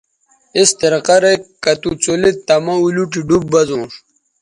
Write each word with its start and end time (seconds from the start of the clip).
اس 0.59 0.69
طریقہ 0.81 1.15
رے 1.23 1.33
کہ 1.63 1.71
تُوڅولید 1.81 2.37
تہ 2.47 2.55
مہ 2.65 2.73
اولوٹی 2.83 3.21
ڈوب 3.27 3.43
بزونݜ 3.51 3.91